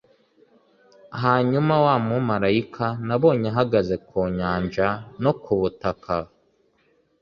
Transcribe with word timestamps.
hanyuma 1.21 1.73
wa 1.85 1.95
mumarayika 2.07 2.85
nabonye 3.07 3.47
ahagaze 3.53 3.95
ku 4.07 4.19
nyanja 4.37 4.87
no 5.23 5.31
ku 5.43 5.51
butaka 5.59 6.15